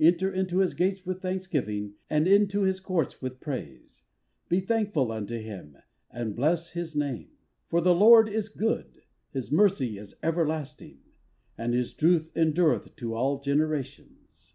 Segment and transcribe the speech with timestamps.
[0.00, 4.02] Enter into his gates with thanksgiving And into his courts with praise,
[4.48, 5.76] Be thankful unto him,
[6.10, 7.28] and bless his name.
[7.68, 10.98] For the Lord is good; his mercy is everlasting:
[11.56, 14.54] And his truth endureth to all generations.